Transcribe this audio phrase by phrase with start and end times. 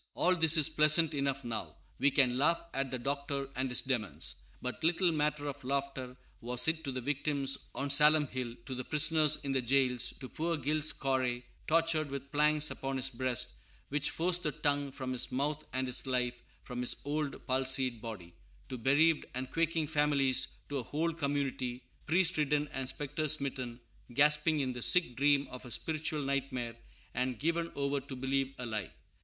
[0.15, 4.41] ]All this is pleasant enough now; we can laugh at the Doctor and his demons;
[4.59, 8.83] but little matter of laughter was it to the victims on Salem Hill; to the
[8.83, 13.49] prisoners in the jails; to poor Giles Corey, tortured with planks upon his breast,
[13.89, 18.33] which forced the tongue from his mouth and his life from his old, palsied body;
[18.69, 23.79] to bereaved and quaking families; to a whole community, priest ridden and spectresmitten,
[24.15, 26.75] gasping in the sick dream of a spiritual nightmare
[27.13, 28.89] and given over to believe a lie.